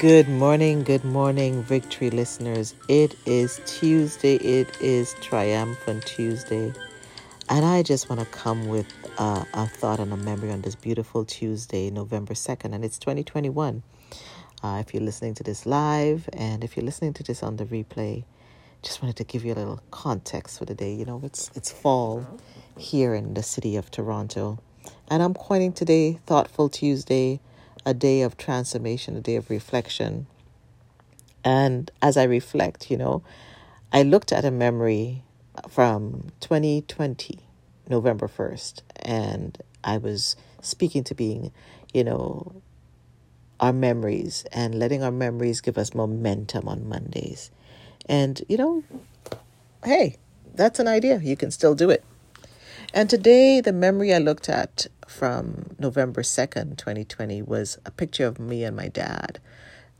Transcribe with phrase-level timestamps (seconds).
[0.00, 2.74] Good morning, good morning, victory listeners.
[2.86, 6.74] It is Tuesday, it is Triumphant Tuesday.
[7.48, 10.74] And I just want to come with uh, a thought and a memory on this
[10.74, 13.82] beautiful Tuesday, November 2nd, and it's 2021.
[14.62, 17.64] Uh, if you're listening to this live and if you're listening to this on the
[17.64, 18.24] replay,
[18.82, 20.92] just wanted to give you a little context for the day.
[20.92, 22.26] You know, it's it's fall
[22.76, 24.58] here in the city of Toronto,
[25.08, 27.40] and I'm coining today Thoughtful Tuesday,
[27.86, 30.26] a day of transformation, a day of reflection.
[31.44, 33.22] And as I reflect, you know,
[33.92, 35.22] I looked at a memory
[35.68, 37.38] from 2020,
[37.88, 41.52] November 1st, and I was speaking to being,
[41.94, 42.60] you know,
[43.60, 47.52] our memories and letting our memories give us momentum on Mondays.
[48.06, 48.82] And, you know,
[49.84, 50.16] hey,
[50.54, 51.20] that's an idea.
[51.20, 52.04] You can still do it.
[52.96, 58.38] And today, the memory I looked at from November 2nd, 2020, was a picture of
[58.38, 59.38] me and my dad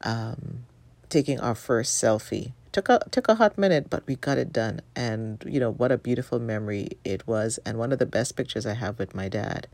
[0.01, 0.65] um,
[1.11, 2.55] taking our first selfie.
[2.73, 4.81] Took a, took a hot minute, but we got it done.
[4.97, 7.59] And, you know, what a beautiful memory it was.
[7.67, 9.69] And one of the best pictures I have with my dad.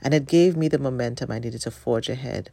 [0.00, 2.48] And it gave me the momentum I needed to forge ahead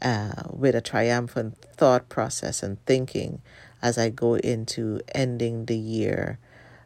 [0.00, 3.42] uh, with a triumphant thought process and thinking
[3.82, 6.38] as I go into ending the year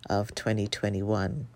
[0.09, 1.47] of 2021.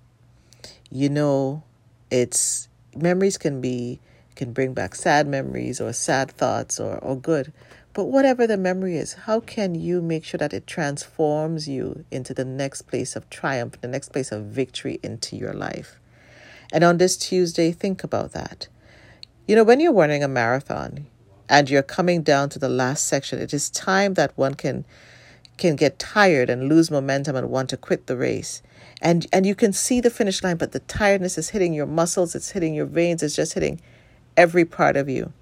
[0.91, 1.63] You know,
[2.11, 4.01] it's memories can be
[4.35, 7.53] can bring back sad memories or sad thoughts or, or good.
[7.93, 12.35] But whatever the memory is, how can you make sure that it transforms you into
[12.35, 16.01] the next place of triumph, the next place of victory into your life?
[16.73, 18.67] And on this Tuesday, think about that.
[19.47, 21.07] You know, when you're running a marathon
[21.49, 24.85] and you're coming down to the last section, it is time that one can
[25.57, 28.63] can get tired and lose momentum and want to quit the race.
[29.01, 32.35] And and you can see the finish line, but the tiredness is hitting your muscles,
[32.35, 33.81] it's hitting your veins, it's just hitting
[34.37, 35.33] every part of you.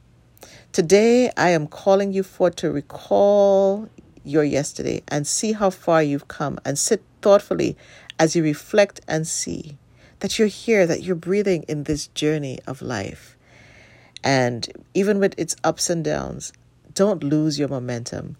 [0.73, 3.89] Today I am calling you for to recall
[4.25, 7.77] your yesterday and see how far you've come and sit thoughtfully
[8.19, 9.77] as you reflect and see
[10.21, 13.37] that you're here, that you're breathing in this journey of life.
[14.23, 16.53] And even with its ups and downs,
[16.94, 18.37] don't lose your momentum.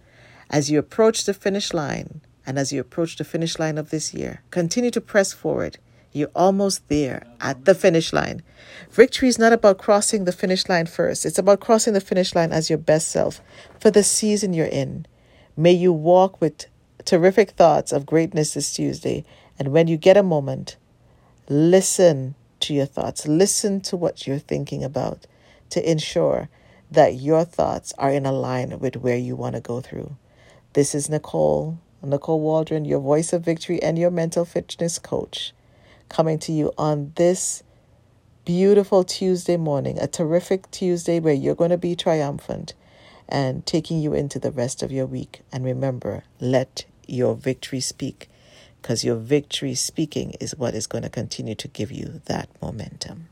[0.53, 4.13] As you approach the finish line, and as you approach the finish line of this
[4.13, 5.79] year, continue to press forward.
[6.13, 8.43] You're almost there at the finish line.
[8.91, 12.53] Victory is not about crossing the finish line first, it's about crossing the finish line
[12.53, 13.41] as your best self
[13.81, 15.07] for the season you're in.
[15.57, 16.67] May you walk with
[17.05, 19.25] terrific thoughts of greatness this Tuesday.
[19.59, 20.77] And when you get a moment,
[21.49, 25.27] listen to your thoughts, listen to what you're thinking about
[25.71, 26.49] to ensure
[26.91, 30.17] that your thoughts are in line with where you want to go through.
[30.75, 35.53] This is Nicole, Nicole Waldron, your voice of victory and your mental fitness coach,
[36.09, 37.63] coming to you on this
[38.47, 42.73] beautiful Tuesday morning, a terrific Tuesday where you're going to be triumphant
[43.29, 45.43] and taking you into the rest of your week.
[45.53, 48.31] And remember, let your victory speak
[48.81, 53.29] because your victory speaking is what is going to continue to give you that momentum.